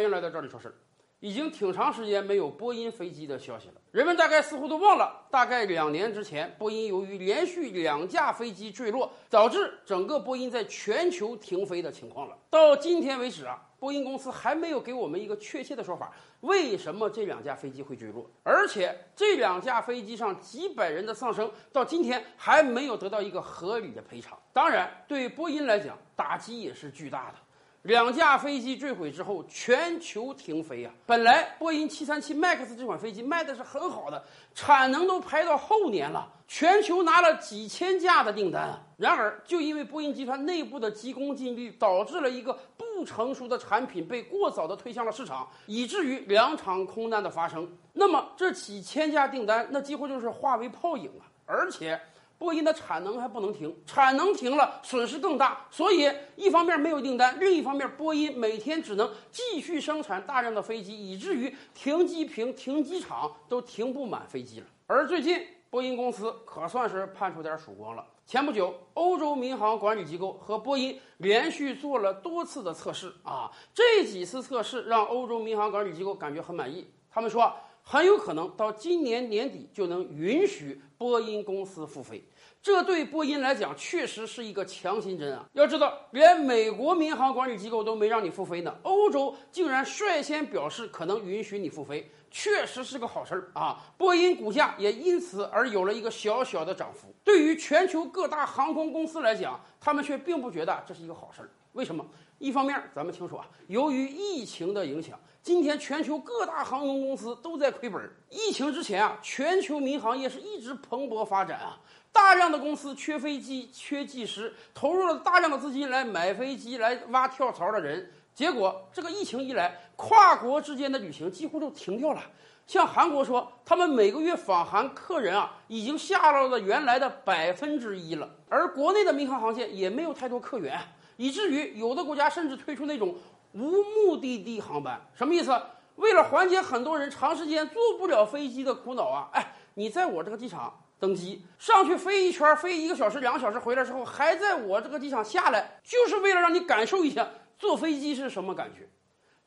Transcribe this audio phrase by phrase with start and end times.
[0.00, 0.72] 欢迎来到这里说事儿。
[1.18, 12.38] 已经挺长时间没有波音飞机的消息了，人们大概似乎都忘了，大概两年之前，波音由于连续两架飞机坠落，导致整个波音在全球停飞的情况了。
[12.48, 16.10] 到今天为止啊，波音公司还没有给我们一个确切的说法，
[16.40, 24.38] 为什么这两架飞机会坠落，而且这两架飞机上几百人的丧生，到今天还没有得到一个合理的赔偿。
[24.54, 27.34] 当然，对波音来讲，打击也是巨大的。
[27.82, 30.92] 两架飞机坠毁之后，全球停飞啊！
[31.06, 34.22] 本来波音737 MAX 这款飞机卖的是很好的，
[34.54, 38.82] 产能都排到后年了，全球拿了几千架的订单啊。
[38.98, 47.66] 然而，就因为波音集团内部的急功近利，导致了一个不成熟的产品被过早的推向了市场，以至于两场空难的发生。
[47.94, 51.24] 那么，这几千架订单，那几乎就是化为泡影啊！
[51.46, 51.98] 而且。
[52.40, 64.66] 波音的产能还不能停，产能停了损失更大，所以一方面没有订单，另一方面波音每天只能继续生产大量的飞机，以至于停机坪、停机场都停不满飞机了。
[64.86, 68.02] 而最近，波音公司可算是盼出点曙光了。
[68.24, 77.52] 前不久，欧洲民航管理机构和波音连续做了多次的测试啊，这几次测试让欧洲民航管理机构感觉很满意，他们说。
[77.90, 82.22] 很有可能到今年年底就能允许波音公司复飞，
[82.62, 85.44] 这对波音来讲确实是一个强心针啊！
[85.54, 93.82] 要知道，连美国民航管理机构都没让你复飞呢，欧洲竟然率先表示可能允许你复飞，确实是个好事儿啊！
[93.98, 97.12] 波音股价也因此而有了一个小小的涨幅。
[97.24, 101.50] 对于全球各大航空公司来讲，他们却并不觉得这是一个好事儿。
[101.72, 102.04] 为什么？
[102.38, 105.18] 一方面，咱们清楚啊，由于疫情的影响。
[105.42, 108.10] 今天全球各大航空公司都在亏本。
[108.28, 111.78] 疫情之前啊，全球民航业是一直蓬勃发展啊，
[112.12, 118.10] 大量的公司缺飞机、缺技师，投入了大量的资金来买飞机、来挖跳槽的人。
[118.34, 122.22] 结果这个疫情一来，跨国之间的旅行几乎都停掉了。
[122.66, 128.28] 像韩国说，他们每个月访韩客人啊，已经下落了原来的百分之一了。
[128.48, 130.78] 而国内的民航航线也没有太多客源，
[131.20, 133.14] 以至于有的国家甚至推出那种。
[133.52, 135.50] 无目的地航班什么意思？
[135.96, 139.28] 为了缓解很多人长时间坐不了飞机的苦恼啊！
[139.32, 147.28] 哎，你在我这个机场登机，上去飞一圈，飞一个小时、两个小时，回来之后还在我这个机场下来，就是为了让你感受一下
[147.58, 148.88] 坐飞机是什么感觉。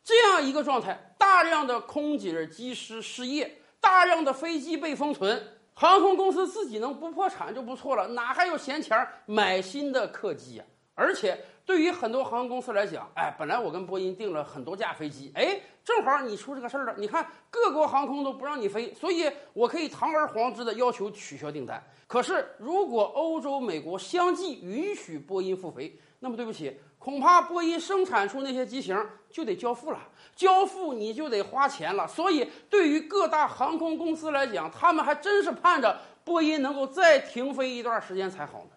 [0.03, 5.41] 这样一个状态，大量的空姐、机师失业，大量的飞机被封存，
[5.73, 10.66] 航空公司自己能不破产就不错了，哪还有闲钱买新的客机呀？
[10.95, 11.37] 而且。
[11.65, 16.93] 对于很多航空公司来讲，哎，本来我跟波音订了很多架飞机，哎，正好你出这个事儿了。
[16.97, 21.81] 你看各国航空都不让你飞，所以我可以堂而皇之的要求取消订单。
[22.05, 28.93] 可是如果欧洲、美国相继允许波音复飞，那么对不起，恐怕波音生产出那些机型
[29.29, 29.99] 就得交付了，
[30.35, 32.05] 交付你就得花钱了。
[32.05, 38.71] 所以对于各大航空公司来讲，他们还真是盼着波音能够再停飞一段时间才好呢，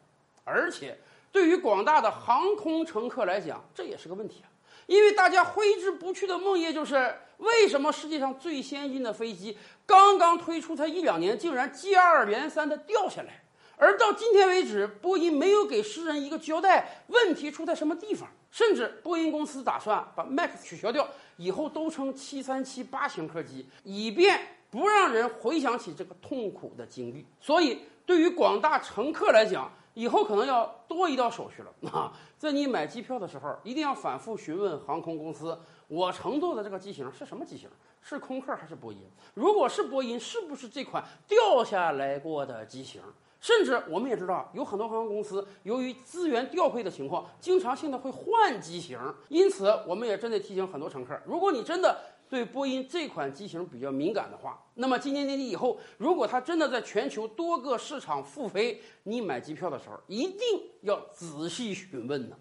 [0.45, 0.97] 而且。
[1.33, 4.49] 对于广大的航空乘客来讲，这也是个问题啊，
[4.87, 13.43] 因为大家挥之不去的梦魇就是，为什么世界上最先进的飞机刚刚推出才一两年，竟然接二连三的掉下来，
[13.77, 18.29] 而到今天为止，波音没有给世人一个交代，问题出在什么地方？
[18.51, 21.07] 甚至波音公司打算把 MAX 取消掉，
[21.37, 27.27] 以后都称737八型客机，以便不让人回想起这个痛苦的经历。
[27.39, 32.13] 所以，对于广大乘客来讲，以后可能要多一道手续了 啊！
[32.37, 35.59] 在你买机票的时候，一定要反复询问航空公司，
[35.89, 37.67] 我乘坐的这个机型是什么机型？
[38.03, 39.01] 是空客还是波音？
[39.33, 43.01] 如果是波音，是不是这款掉下来过的机型？
[43.41, 49.01] 甚至我们也知道，有很多航空公司由于资源调配的情况，经常性的会换机型。
[49.29, 51.99] 因此，我们也真得提醒很多乘客，如果你真的。
[52.29, 60.39] 对波音这款机型比较敏感的话，那么今年年底以后，如果它真的在全球多个市场复飞，你买机票的时候一定
[60.83, 62.37] 要仔细询问呢。